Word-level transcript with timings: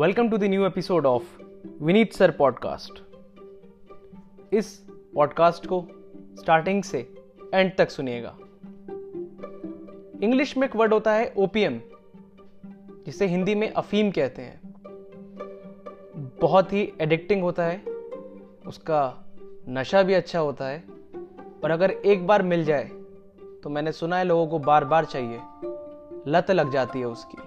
Welcome 0.00 0.30
to 0.30 0.36
the 0.36 0.44
new 0.44 0.66
episode 0.66 1.06
of 1.06 1.42
Vineet 1.82 2.12
sir 2.12 2.30
podcast 2.30 3.02
इस 4.54 4.86
podcast 5.14 5.66
को 5.66 5.86
starting 6.40 6.82
से 6.82 7.14
end 7.54 7.76
तक 7.78 7.90
सुनिएगा। 7.90 8.36
इंग्लिश 10.22 10.56
में 10.56 10.68
एक 10.68 10.76
वर्ड 10.76 10.92
होता 10.92 11.12
है 11.12 11.34
ओपीएम 11.36 11.80
जिसे 13.06 13.26
हिंदी 13.26 13.54
में 13.54 13.72
अफीम 13.72 14.10
कहते 14.10 14.42
हैं। 14.42 14.60
बहुत 16.40 16.72
ही 16.72 16.92
एडिक्टिंग 17.00 17.42
होता 17.42 17.64
है। 17.64 17.82
उसका 18.66 19.24
नशा 19.68 20.02
भी 20.02 20.14
अच्छा 20.14 20.38
होता 20.38 20.66
है। 20.66 20.84
और 21.64 21.70
अगर 21.70 21.90
एक 21.90 22.26
बार 22.26 22.42
मिल 22.42 22.64
जाए 22.64 22.84
तो 23.62 23.68
मैंने 23.70 23.92
सुना 23.92 24.16
है 24.16 24.24
लोगों 24.24 24.46
को 24.46 24.58
बार 24.58 24.84
बार 24.84 25.04
चाहिए। 25.04 25.40
लत 26.30 26.50
लग 26.50 26.72
जाती 26.72 26.98
है 26.98 27.06
उसकी। 27.06 27.38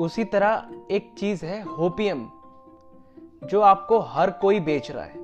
उसी 0.00 0.24
तरह 0.24 0.70
एक 0.90 1.12
चीज़ 1.18 1.44
है 1.46 1.62
होपियम 1.62 2.30
जो 3.44 3.60
आपको 3.60 3.98
हर 3.98 4.30
कोई 4.30 4.60
बेच 4.60 4.90
रहा 4.90 5.04
है 5.04 5.22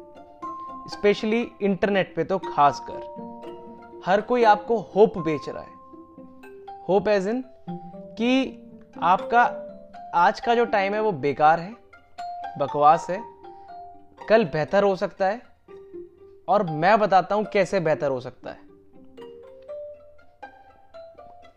स्पेशली 0.89 1.41
इंटरनेट 1.63 2.15
पे 2.17 2.25
तो 2.25 2.39
खास 2.39 2.81
कर 2.91 4.03
हर 4.07 4.21
कोई 4.21 4.45
आपको 4.45 4.79
होप 4.95 5.19
बेच 5.19 5.49
रहा 5.49 5.63
है। 5.63 5.79
होप 6.89 7.09
एज 7.09 7.29
इन 7.29 7.43
कि 8.19 8.57
आपका 9.03 9.43
आज 10.15 10.41
का 10.41 10.55
जो 10.55 10.65
टाइम 10.65 10.95
है 10.95 11.01
वो 11.01 11.13
बेकार 11.13 11.61
है, 11.61 11.75
बकवास 12.59 13.07
है, 13.11 13.21
कल 14.29 14.45
बेहतर 14.45 14.83
हो 14.83 14.97
सकता 14.97 15.27
है, 15.27 15.41
और 16.49 16.63
मैं 16.71 16.99
बताता 16.99 17.35
हूँ 17.35 17.45
कैसे 17.45 17.81
बेहतर 17.81 18.11
हो 18.11 18.21
सकता 18.21 18.51
है। 18.51 18.69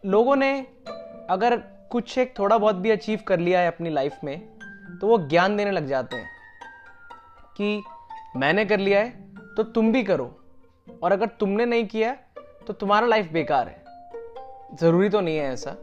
लोगों 0.06 0.36
ने 0.36 0.60
अगर 1.30 1.58
कुछ 1.94 2.18
एक 2.18 2.34
थोड़ा 2.40 2.58
बहुत 2.58 2.76
भी 2.76 2.90
अचीव 2.90 3.20
कर 3.28 3.40
लिया 3.40 3.60
है 3.60 3.68
अपनी 3.68 3.90
लाइफ 3.90 4.16
में 4.24 4.40
तो 5.02 5.08
वो 5.08 5.18
ज्ञान 5.18 5.58
देने 5.58 5.72
लग 5.72 5.88
जाते 5.88 6.16
हैं 6.16 6.30
कि 7.58 7.84
मैंने 8.36 8.66
कर 8.66 8.80
लिया 8.80 9.00
है 9.00 9.10
तो 9.58 9.64
तुम 9.64 9.92
भी 9.92 10.04
करो। 10.04 10.26
और 11.04 11.12
अगर 11.12 11.28
तुमने 11.28 11.66
नहीं 11.66 11.86
किया 11.88 12.14
तो 12.68 12.74
तुम्हारा 12.74 13.08
लाइफ 13.08 13.32
बेकार 13.32 13.68
है। 13.68 13.84
ज़रूरी 14.78 15.10
तो 15.10 15.22
नहीं 15.22 15.38
है 15.38 15.52
ऐसा। 15.54 15.76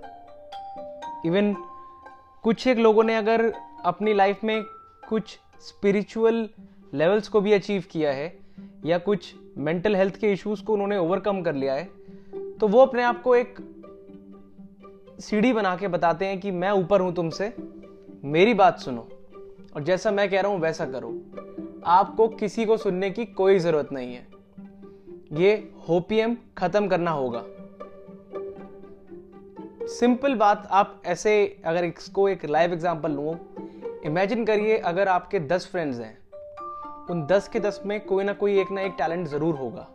इवन 1.26 1.54
कुछ 2.42 2.66
एक 2.66 2.78
लोगों 2.78 3.04
ने 3.04 3.16
अगर 3.16 3.52
अपनी 3.84 4.14
लाइफ 4.14 4.44
में 4.44 4.62
कुछ 5.08 5.38
स्पिरिचुअल 5.60 6.48
लेवल्स 6.94 7.28
को 7.28 7.40
भी 7.40 7.52
अचीव 7.52 7.84
किया 7.90 8.12
है, 8.12 8.38
या 8.84 8.98
कुछ 8.98 9.34
मेंटल 9.58 9.96
हेल्थ 9.96 10.16
के 10.16 10.32
इश्यूज़ 10.32 10.64
को 10.64 10.72
उन्होंने 10.72 10.98
ओवरकम 10.98 11.42
कर 11.42 11.54
लिया 11.54 11.74
है 11.74 11.84
तो 12.58 12.68
वो 12.68 12.80
अपने 12.80 13.02
आप 13.02 13.22
को 13.22 13.36
एक 13.36 13.58
सीढ़ी 15.20 15.52
बना 15.52 15.76
के 15.76 15.88
बताते 15.88 16.26
हैं 16.26 16.40
कि 16.40 16.50
मैं 16.50 16.70
ऊपर 16.70 17.00
हूँ 17.00 17.14
तुमसे, 17.14 17.52
मेरी 18.24 18.54
बात 18.54 18.78
सुनो। 18.78 19.08
और 19.76 19.82
जैसा 19.82 20.10
मैं 20.10 20.30
कह 20.30 20.40
रहा 20.40 20.52
हूँ, 20.52 20.60
वैसा 20.60 20.86
करो। 20.86 21.22
आपको 21.86 22.28
किसी 22.28 22.64
को 22.64 22.76
सुनने 22.76 23.10
की 23.10 23.24
कोई 23.24 23.58
ज़रूरत 23.58 23.88
नहीं 23.92 24.14
है। 24.14 24.26
ये 25.32 25.72
होपीएम 25.88 26.36
खत्म 26.58 26.88
करना 26.88 27.10
होगा। 27.10 27.44
सिंपल 29.86 30.34
बात, 30.34 30.68
आप 30.70 31.02
ऐसे 31.06 31.62
अगर 31.64 31.84
इसको 31.84 32.28
एक 32.28 32.44
लाइव 32.44 32.72
एग्जांपल 32.72 33.10
लू, 33.10 33.36
इमेजिन 34.04 34.44
करिए 34.44 34.78
अगर 34.78 35.08
आपके 35.08 35.40
दस 35.40 35.66
फ्रेंड्स 35.66 36.00
हैं, 36.00 36.18
उन 37.10 37.26
दस 37.26 37.48
के 37.48 37.60
दस 37.60 37.82
में 37.86 38.00
कोई 38.00 38.24
ना 38.24 38.32
कोई 38.32 38.60
एक 38.60 38.70
ना 38.70 38.80
एक 38.80 38.94
टैलेंट 38.98 39.28
ज़रूर 39.28 39.54
होगा। 39.54 39.88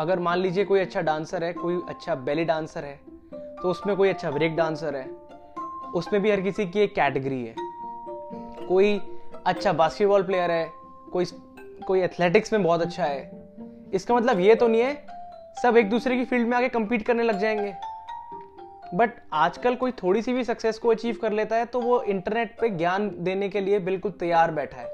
अगर 0.00 0.18
मान 0.18 0.38
लीजिए 0.38 0.64
कोई 0.64 0.80
अच्छा 0.80 1.00
डांसर 1.00 1.44
है, 1.44 1.52
कोई 1.52 1.80
अच्छा 1.88 2.14
बेली 2.14 2.44
डांसर 2.44 2.84
है 2.84 3.19
तो 3.62 3.70
उसमें 3.70 3.96
कोई 3.96 4.08
अच्छा 4.08 4.30
ब्रेक 4.30 4.56
डांसर 4.56 4.96
है। 4.96 5.10
उसमें 5.94 6.22
भी 6.22 6.30
हर 6.30 6.40
किसी 6.40 6.66
की 6.66 6.80
एक 6.80 6.94
कैटेगरी 6.94 7.46
है। 7.46 7.54
कोई 8.68 9.18
अच्छा 9.46 9.72
बास्केटबॉल 9.72 10.22
प्लेयर 10.22 10.50
है, 10.50 10.70
कोई 11.12 11.24
कोई 11.86 12.00
एथलेटिक्स 12.00 12.52
में 12.52 12.62
बहुत 12.62 12.82
अच्छा 12.82 13.04
है। 13.04 13.48
इसका 13.94 14.14
मतलब 14.14 14.40
ये 14.40 14.54
तो 14.54 14.68
नहीं 14.68 14.82
है, 14.82 15.06
सब 15.62 15.76
एक 15.76 15.90
दूसरे 15.90 16.16
की 16.16 16.24
फ़ील्ड 16.24 16.48
में 16.48 16.56
आके 16.56 16.68
compete 16.68 17.02
करने 17.02 17.22
लग 17.22 17.38
जाएँगे। 17.38 17.74
बट 18.94 19.10
आजकल 19.32 19.74
कोई 19.74 19.90
थोड़ी 19.92 20.22
सी 20.22 20.32
भी 20.32 20.44
सक्सेस 20.44 20.78
को 20.78 20.88
अचीव 20.88 21.18
कर 21.22 21.32
लेता 21.32 21.56
है 21.56 21.64
तो 21.64 21.80
वो 21.80 22.02
इंटरनेट 22.02 22.56
पे 22.60 22.68
ज्ञान 22.68 23.10
देने 23.18 23.48
के 23.48 23.60
लिए 23.60 23.78
बिल्कुल 23.78 24.12
तैयार 24.12 24.50
बैठा 24.50 24.80
है। 24.80 24.90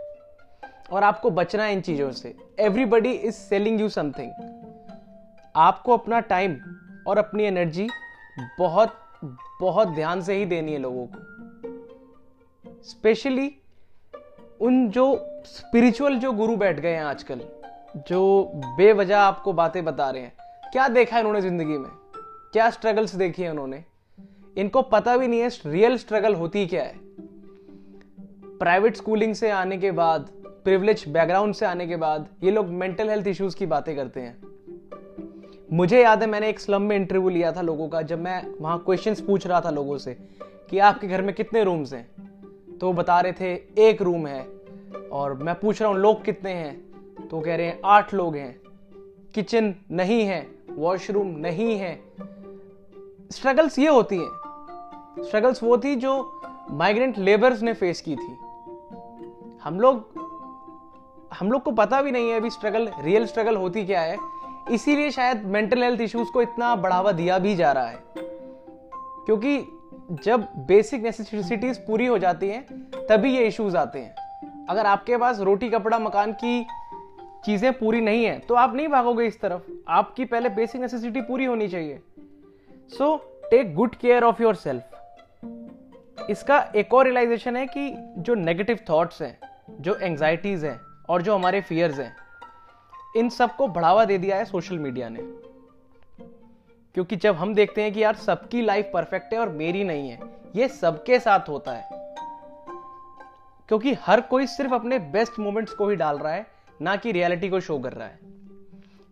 और 0.92 1.04
आपको 1.04 1.30
बचना 1.30 1.64
है 1.64 1.72
इन 1.72 1.80
चीज़ों 1.80 2.10
से। 2.10 2.34
Everybody 2.58 3.12
is 3.12 3.34
selling 3.34 3.80
you 3.80 3.88
something 3.88 4.32
आपको 5.56 5.92
अपना 5.92 6.20
टाइम 6.20 6.56
और 7.06 7.18
अपनी 7.18 7.44
एनर्जी 7.44 7.88
बहुत 8.58 8.98
बहुत 9.60 9.88
ध्यान 9.88 10.20
से 10.20 10.34
ही 10.34 10.44
देनी 10.46 10.72
है 10.72 10.78
लोगों 10.78 11.06
को। 11.06 12.82
स्पेशली 12.82 13.50
उन 14.60 14.88
जो 14.88 15.04
स्पिरिचुअल 15.46 16.16
जो 16.16 16.32
गुरु 16.32 16.56
बैठ 16.56 16.80
गए 16.80 16.92
हैं 16.92 17.04
आजकल, 17.04 17.40
जो 18.08 18.52
बेवजह 18.54 19.18
आपको 19.18 19.52
बातें 19.52 19.84
बता 19.84 20.10
रहे 20.10 20.22
हैं। 20.22 20.32
क्या 20.72 20.88
देखा 20.88 21.16
है 21.16 21.22
उन्होंने 21.22 21.40
ज़िंदगी 21.40 21.78
में? 21.78 21.90
क्या 22.52 22.70
स्ट्रगल्स 22.70 23.14
देखी 23.14 23.42
है 23.42 23.50
उन्होंने? 23.50 23.84
इनको 24.58 24.82
पता 24.82 25.16
भी 25.16 25.28
नहीं 25.28 25.40
है 25.40 25.48
रियल 25.66 25.96
स्ट्रगल 25.96 26.34
होती 26.34 26.66
क्या 26.66 26.82
है? 26.82 26.94
प्राइवेट 28.58 28.96
स्कूलिंग 28.96 29.34
से 29.34 29.50
आने 29.50 29.78
के 29.78 29.90
बाद 29.90 30.30
प्रिविलेज 30.64 31.04
बैकग्राउंड 31.08 31.54
से 31.54 31.66
आने 31.66 31.86
के 31.86 31.96
बाद, 31.96 32.28
ये 32.44 32.50
लोग 32.50 32.66
मेंटल 32.66 33.10
हेल्थ 33.10 33.26
इश्यूज़ 33.26 33.56
की 33.56 33.66
बातें 33.66 33.96
करते 33.96 34.20
हैं। 34.20 34.45
मुझे 35.72 36.02
याद 36.02 36.22
है, 36.22 36.28
मैंने 36.28 36.48
एक 36.48 36.60
स्लम 36.60 36.82
में 36.82 36.96
इंटरव्यू 36.96 37.28
लिया 37.28 37.52
था 37.52 37.60
लोगों 37.60 37.88
का, 37.88 38.02
जब 38.02 38.20
मैं 38.20 38.54
वहाँ 38.60 38.78
क्वेश्चन 38.78 39.14
पूछ 39.14 39.46
रहा 39.46 39.60
था 39.60 39.70
लोगों 39.70 39.98
से 39.98 40.14
कि 40.70 40.78
आपके 40.78 41.06
घर 41.06 41.22
में 41.22 41.34
कितने 41.34 41.64
रूम्स 41.64 41.92
हैं? 41.92 42.10
तो 42.78 42.92
बता 42.92 43.20
रहे 43.20 43.32
थे, 43.32 43.54
एक 43.78 44.02
रूम 44.02 44.26
है। 44.26 44.48
और 45.12 45.34
मैं 45.34 45.54
पूछ 45.54 45.82
रहा 45.82 45.90
हूँ, 45.90 45.98
लोग 45.98 46.24
कितने 46.24 46.52
हैं? 46.52 46.86
तो 47.28 47.40
कह 47.40 47.56
रहे 47.56 47.66
हैं, 47.66 47.80
आठ 47.84 48.14
लोग 48.14 48.36
हैं। 48.36 48.60
किचन 49.34 49.74
नहीं 49.90 50.22
है 50.22 50.48
वॉशरूम 50.70 51.26
नहीं 51.26 51.78
है। 51.78 52.02
स्ट्रगल्स 53.30 53.78
ये 53.78 53.88
होती 53.88 54.16
हैं। 54.16 54.30
स्ट्रगल्स 55.24 55.62
वो 55.62 55.78
थी 55.78 55.96
जो 55.96 56.40
माइग्रेंट 56.70 57.18
लेबर्स 57.18 57.62
ने 57.62 57.72
फेस 57.72 58.00
की 58.00 58.16
थी। 58.16 58.36
हम 59.62 59.80
लोग 59.80 60.26
हम 61.40 61.52
लोग 61.52 61.62
को 61.62 61.70
पता 61.70 62.02
भी 62.02 62.10
नहीं 62.10 62.30
है 62.30 62.36
अभी 62.36 62.50
स्ट्रगल 62.50 62.90
रियल 63.00 63.26
स्ट्रगल 63.26 63.56
होती 63.56 63.86
क्या 63.86 64.00
है। 64.00 64.16
इसीलिए 64.72 65.10
शायद 65.10 65.44
मेंटल 65.44 65.82
हेल्थ 65.82 66.00
इश्यूज़ 66.00 66.30
को 66.30 66.42
इतना 66.42 66.74
बढ़ावा 66.76 67.12
दिया 67.12 67.38
भी 67.38 67.54
जा 67.56 67.72
रहा 67.72 67.86
है। 67.86 67.98
क्योंकि 69.26 69.58
जब 70.24 70.46
बेसिक 70.66 71.02
नेसेसिटीज 71.02 71.78
पूरी 71.78 72.06
हो 72.06 72.18
जाती 72.18 72.48
हैं, 72.48 72.62
तभी 73.08 73.36
ये 73.36 73.46
इश्यूज़ 73.46 73.76
आते 73.76 73.98
हैं। 73.98 74.66
अगर 74.70 74.86
आपके 74.86 75.16
पास 75.16 75.40
रोटी, 75.40 75.68
कपड़ा, 75.70 75.98
मकान 75.98 76.32
की 76.32 76.66
चीज़ें 77.44 77.72
पूरी 77.72 78.00
नहीं 78.00 78.24
है 78.24 78.38
तो 78.38 78.54
आप 78.54 78.74
नहीं 78.74 78.88
भागोगे 78.88 79.26
इस 79.26 79.40
तरफ़। 79.40 79.70
आपकी 79.88 80.24
पहले 80.24 80.48
बेसिक 80.48 80.80
नेसेसिटी 80.80 81.20
पूरी 81.20 81.44
होनी 81.44 81.68
चाहिए। 81.68 82.00
So 82.88 83.16
take 83.50 83.74
good 83.74 83.94
care 83.94 84.24
of 84.24 84.42
yourself 84.54 86.28
इसका 86.30 86.58
एक 86.76 86.94
और 86.94 87.04
रियलाइजेशन 87.04 87.56
है 87.56 87.66
कि 87.66 87.92
जो 88.18 88.34
नेगेटिव 88.34 88.78
थॉट्स 88.90 89.22
हैं, 89.22 89.38
जो 89.80 89.94
एंग्जाइटीज 89.94 90.64
हैं, 90.64 90.80
और 91.08 91.22
जो 91.22 91.34
हमारे 91.34 91.60
फियर्स 91.60 91.98
हैं 91.98 92.14
इन 93.16 93.28
सबको 93.28 93.68
बढ़ावा 93.68 94.04
दे 94.04 94.18
दिया 94.18 94.36
है 94.36 94.44
सोशल 94.44 94.78
मीडिया 94.78 95.08
ने। 95.08 95.20
क्योंकि 96.94 97.16
जब 97.16 97.34
हम 97.34 97.54
देखते 97.54 97.82
हैं 97.82 97.92
कि 97.92 98.02
यार 98.02 98.14
सबकी 98.14 98.62
लाइफ 98.62 98.90
परफेक्ट 98.94 99.32
है 99.32 99.40
और 99.40 99.48
मेरी 99.48 99.84
नहीं 99.84 100.10
है, 100.10 100.20
ये 100.56 100.68
सबके 100.68 101.20
साथ 101.20 101.48
होता 101.48 101.72
है। 101.72 101.88
क्योंकि 103.68 103.92
हर 103.92 104.20
कोई 104.20 104.46
सिर्फ़ 104.46 104.74
अपने 104.74 104.98
बेस्ट 104.98 105.38
मोमेंट्स 105.38 105.72
को 105.72 105.88
ही 105.88 105.96
डाल 105.96 106.18
रहा 106.18 106.32
है, 106.32 106.46
ना 106.82 106.96
कि 106.96 107.12
रियलिटी 107.12 107.48
को 107.48 107.60
शो 107.60 107.78
कर 107.78 107.92
रहा 107.92 108.08
है। 108.08 108.18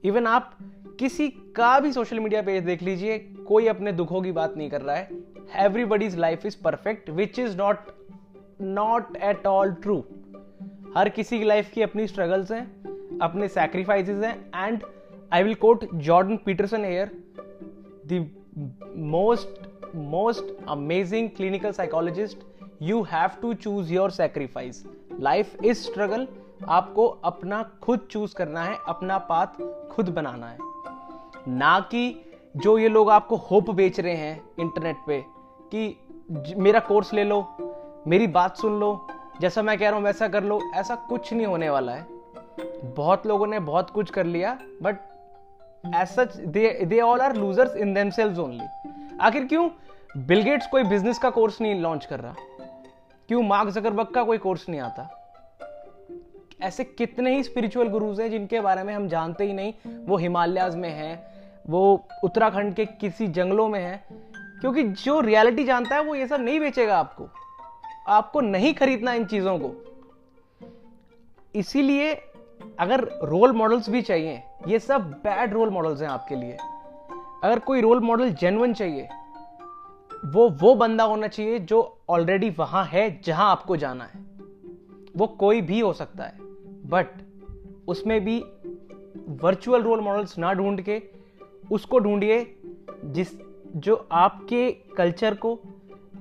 इवन 0.05 0.27
आप 0.27 0.59
किसी 0.99 1.29
का 1.29 1.81
भी 1.81 1.93
सोशल 1.93 2.21
मीडिया 2.21 2.43
पेज 2.43 2.65
देख 2.65 2.83
लीजिए, 2.83 3.19
कोई 3.19 3.67
अपने 3.67 3.93
दुखों 3.93 4.23
की 4.23 4.33
बात 4.33 4.57
नहीं 4.57 4.71
कर 4.71 4.81
रहा 4.81 4.97
है। 4.97 5.09
Everybody's 5.57 6.17
life 6.17 6.47
is 6.47 6.63
perfect 6.63 7.11
which 7.11 7.39
is 7.39 7.57
not 7.57 7.79
not 8.61 9.17
at 9.17 9.47
all 9.47 9.73
true 9.73 10.05
हर 10.97 11.09
किसी 11.09 11.39
की 11.39 11.45
लाइफ 11.45 11.71
की 11.71 11.83
अपनी 11.83 12.07
स्ट्रगल्स 12.07 12.53
हैं। 12.53 12.94
अपने 13.23 13.49
सैक्रिफाइसेस 13.49 14.25
हैं 14.25 14.67
and 14.67 14.83
I 15.33 15.43
will 15.43 15.55
quote 15.55 15.85
Jordan 15.95 16.37
Peterson 16.37 16.85
here 16.85 17.11
the 18.13 18.29
most 18.97 19.95
most 19.95 20.45
amazing 20.69 21.29
clinical 21.29 21.73
psychologist 21.73 22.39
you 22.83 23.03
have 23.03 23.31
to 23.43 23.55
choose 23.55 23.93
your 23.93 24.11
sacrifice 24.11 24.85
life 25.21 25.65
is 25.65 25.83
struggle 25.83 26.27
आपको 26.69 27.07
अपना 27.25 27.63
खुद 27.83 28.07
चूज़ 28.11 28.35
करना 28.35 28.63
है, 28.65 28.77
अपना 28.89 29.19
पाथ 29.19 29.47
खुद 29.91 30.09
बनाना 30.09 30.47
है। 30.47 30.59
ना 31.49 31.79
कि 31.81 32.21
जो 32.57 32.77
ये 32.79 32.89
लोग 32.89 33.11
आपको 33.11 33.37
होप 33.37 33.71
बेच 33.71 34.01
रहे 34.01 34.15
हैं 34.15 34.41
इंटरनेट 34.61 34.97
पे, 35.07 35.21
कि 35.75 36.55
मेरा 36.57 36.81
कोर्स 36.81 37.13
ले 37.15 37.25
लो, 37.25 37.47
मेरी 38.07 38.27
बात 38.27 38.57
सुन 38.57 38.81
लो, 38.81 39.07
जैसा 39.41 39.63
मैं 39.63 39.79
कह 39.79 39.89
रहा 39.89 39.97
हूँ 39.97 40.05
वैसा 40.05 40.29
कर 40.29 40.45
लो, 40.45 40.61
ऐसा 40.75 40.95
कुछ 41.09 41.33
नहीं 41.33 41.47
होने 41.47 41.71
वाला 41.71 41.93
है। 41.93 42.07
बहुत 42.85 43.27
लोगों 43.27 43.47
ने 43.47 43.61
बहुत 43.61 43.91
कुछ 43.91 44.11
कर 44.11 44.27
लिया 44.27 44.59
but 44.83 44.97
as 45.95 46.09
such 46.09 46.37
they 46.37 47.01
all 47.01 47.21
are 47.21 47.37
losers 47.37 47.77
in 47.77 47.95
them 47.95 48.09
only 48.41 48.93
आखिर 49.21 49.45
क्यों? 49.45 49.71
बिलगेट्स 50.17 50.67
कोई 50.67 50.85
बिज़नेस 50.85 51.19
का 51.19 51.31
कोर्स 51.31 51.61
नहीं 51.61 51.81
लॉन्च 51.81 52.05
कर 52.05 52.21
रहा। 52.21 52.35
क्यों 53.29 53.43
मार्क 53.43 53.69
जकरबर्ग 53.69 54.09
का 54.09 54.23
कोई 54.23 54.39
कोर्स 54.39 54.69
नहीं 54.69 54.81
आता? 54.81 55.21
ऐसे 56.63 56.85
कितने 56.85 57.37
ही 57.37 57.43
स्पिरिचुअल 57.43 57.89
गुरुज 57.89 58.21
हैं 58.21 58.31
जिनके 58.31 58.61
बारे 58.61 58.83
में 58.83 58.95
हम 58.95 59.09
जानते 59.09 59.45
ही 59.45 59.53
नहीं, 59.53 59.75
वो 60.07 60.17
हिमालयाज 60.17 60.77
में 60.77 60.91
हैं, 60.91 61.35
वो 61.71 62.09
उत्तराखंड 62.25 62.75
के 62.75 62.85
किसी 62.85 63.27
जंगलों 63.27 63.69
में 63.69 63.81
हैं, 63.81 64.05
क्योंकि 64.61 64.83
जो 64.83 65.21
रियलिटी 65.21 65.65
जानता 65.65 65.95
है 65.95 66.03
वो 66.03 66.15
ये 66.15 66.27
सब 66.27 66.41
नहीं 66.41 66.61
बेचेगा 66.61 66.99
आपको। 66.99 67.29
आपको 68.09 68.41
नहीं 68.41 68.75
खरीदना 68.75 69.13
इन 69.13 69.25
चीज़ों 69.25 69.59
को। 69.59 69.73
इसीलिए 71.55 72.15
अगर 72.79 73.05
रोल 73.23 73.53
मॉडल्स 73.53 73.91
भी 73.91 74.03
चाहिए, 74.03 74.43
ये 74.69 74.79
सब 74.79 75.11
बैड 75.25 75.53
रोल 75.53 75.71
मॉडल्स 75.71 76.03
हैं 76.03 76.09
आपके 76.09 76.35
लिए। 76.35 76.57
अगर 77.45 77.59
कोई 77.59 77.81
रोल 77.81 78.01
मॉडल 78.01 78.31
जेनवन 78.31 78.73
चाहिए, 78.75 79.09
वो 80.25 80.49
वो 80.51 80.75
बंदा 80.75 81.05
होना 81.05 81.27
चाहिए 81.27 81.59
जो 81.59 81.99
ऑलरेडी 82.09 82.51
वहाँ 82.51 82.85
है, 82.85 83.21
जहाँ 83.25 83.51
आपको 83.51 83.77
जाना 83.77 84.05
है। 84.05 84.25
वो 85.17 85.27
कोई 85.27 85.61
भी 85.61 85.81
हो 85.81 85.93
सकता 85.93 86.25
है 86.25 86.39
बट 86.87 87.07
उसमें 87.89 88.25
भी 88.25 88.45
वर्चुअल 89.43 89.83
रोल 89.83 90.01
मॉडल्स 90.01 90.39
ना 90.39 90.53
ढूंढ 90.53 90.81
के, 90.81 91.03
उसको 91.73 91.99
ढूंढिए 91.99 92.57
जिस, 93.05 93.29
जो 93.77 94.09
आपके 94.13 94.71
कल्चर 94.97 95.35
को, 95.35 95.59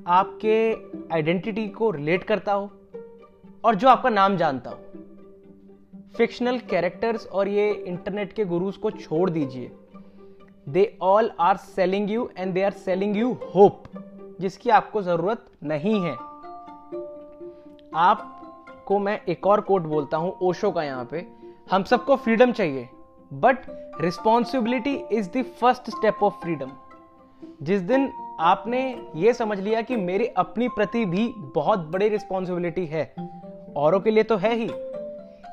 आपके 0.08 0.74
आइडेंटिटी 1.14 1.68
को 1.68 1.92
रिलेट 1.92 2.24
करता 2.24 2.54
हो 2.54 2.72
और 3.66 3.76
जो 3.76 3.88
आपका 3.88 4.10
नाम 4.10 4.38
जानता 4.38 4.70
हो। 4.70 4.93
फिक्शनल 6.16 6.58
कैरेक्टर्स 6.70 7.26
और 7.28 7.48
ये 7.48 7.72
इंटरनेट 7.72 8.34
के 8.34 8.46
गुरुज 8.46 8.78
को 8.78 8.92
छोड़ 8.92 9.30
दीजिए। 9.30 9.72
They 10.68 10.86
all 11.02 11.32
are 11.40 11.58
selling 11.58 12.12
you 12.12 12.30
and 12.38 12.54
they 12.54 12.64
are 12.64 12.72
selling 12.74 13.18
you 13.18 13.32
hope 13.56 13.84
जिसकी 14.42 14.70
आपको 14.72 15.02
ज़रूरत 15.02 15.46
नहीं 15.64 16.00
है। 16.02 16.14
आपको 17.98 19.00
मैं 19.00 19.20
एक 19.30 19.48
और 19.48 19.62
कोट 19.62 19.82
बोलता 19.84 20.18
हूँ, 20.18 20.38
ओशो 20.42 20.72
का 20.72 20.84
यहाँ 20.84 21.06
पे। 21.12 21.26
हम 21.72 21.84
सबको 21.84 22.16
फ्रीडम 22.16 22.52
चाहिए 22.52 22.88
but 23.32 23.66
responsibility 24.02 24.96
is 25.12 25.30
the 25.30 25.44
first 25.60 25.90
step 25.90 26.24
of 26.24 26.42
freedom 26.44 26.72
जिस 27.64 27.82
दिन 27.82 28.12
आपने 28.42 28.80
ये 29.16 29.34
समझ 29.34 29.60
लिया 29.60 29.82
कि 29.82 29.96
मेरी 29.98 30.28
अपनी 30.38 30.68
प्रति 30.70 31.06
भी 31.06 31.28
बहुत 31.56 31.80
बड़ी 31.88 32.10
रिस्पॉन्सिबिलिटी 32.10 32.86
है, 32.86 33.14
औरों 33.78 34.00
के 34.00 34.12
लिए 34.12 34.24
तो 34.24 34.38
है 34.38 34.56
ही। 34.56 34.68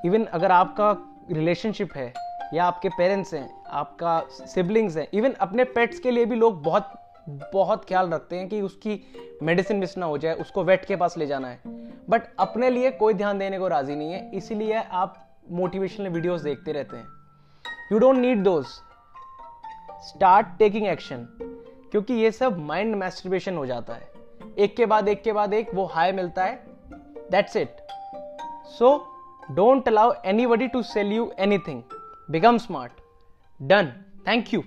इवन 0.06 0.24
अगर 0.24 0.52
आपका 0.52 0.90
रिलेशनशिप 1.32 1.96
है, 1.96 2.12
या 2.54 2.64
आपके 2.64 2.88
पेरेंट्स 2.88 3.34
हैं, 3.34 3.48
आपका 3.68 4.20
सिबलिंग्स 4.30 4.96
हैं 4.96 5.06
इवन 5.14 5.32
अपने 5.40 5.64
पेट्स 5.64 5.98
के 5.98 6.10
लिए 6.10 6.24
भी 6.24 6.36
लोग 6.36 6.62
बहुत 6.62 6.92
बहुत 7.52 7.84
ख्याल 7.84 8.08
रखते 8.10 8.36
हैं 8.36 8.48
कि 8.48 8.60
उसकी 8.60 9.00
मेडिसिन 9.42 9.76
मिस 9.76 9.96
ना 9.98 10.06
हो 10.06 10.18
जाए, 10.18 10.34
उसको 10.34 10.64
वेट 10.64 10.84
के 10.84 10.96
पास 10.96 11.16
ले 11.18 11.26
जाना 11.26 11.48
है। 11.48 11.60
बट 12.10 12.22
अपने 12.38 12.70
लिए 12.70 12.90
कोई 12.90 13.14
ध्यान 13.14 13.38
देने 13.38 13.58
को 13.58 13.68
राज़ी 13.68 13.96
नहीं 13.96 14.12
है, 14.12 14.30
इसीलिए 14.30 14.82
आप 14.82 15.16
मोटिवेशनल 15.50 16.08
वीडियोस 16.08 16.40
देखते 16.40 16.72
रहते 16.72 16.96
हैं। 16.96 17.06
You 17.92 17.98
don't 17.98 18.16
need 18.16 18.42
those 18.42 18.64
start 20.04 20.46
taking 20.58 20.86
action 20.86 21.26
क्योंकि 21.92 22.14
ये 22.14 22.30
सब 22.32 22.58
माइंड 22.58 22.94
मैस्टरबेशन 22.96 23.56
हो 23.56 23.66
जाता 23.66 23.94
है। 23.94 24.08
एक 24.58 24.76
के 24.76 24.86
बाद 24.86 25.08
एक 25.08 25.22
के 25.22 25.32
बाद 25.32 25.54
एक, 25.54 25.74
वो 25.74 25.84
हाई 25.84 26.12
मिलता 26.12 26.44
है। 26.44 26.62
That's 27.30 27.56
it 27.56 27.76
so 28.78 28.96
Don't 29.54 29.86
allow 29.86 30.10
anybody 30.24 30.68
to 30.70 30.82
sell 30.82 31.06
you 31.06 31.32
anything. 31.38 31.84
Become 32.30 32.58
smart. 32.58 32.92
Done. 33.66 34.04
Thank 34.24 34.52
you. 34.52 34.64